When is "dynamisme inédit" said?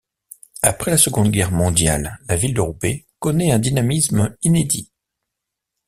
3.59-4.91